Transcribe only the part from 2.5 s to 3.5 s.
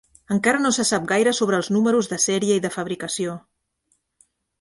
i de fabricació